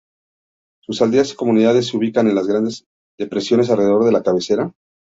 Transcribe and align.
Sus 0.81 0.99
aldeas 1.03 1.31
y 1.31 1.35
comunidades 1.35 1.85
se 1.89 1.95
ubican 1.97 2.25
en 2.27 2.33
las 2.33 2.47
grandes 2.47 2.87
depresiones 3.19 3.69
alrededor 3.69 4.03
de 4.03 4.11
la 4.11 4.23
cabecera. 4.23 4.73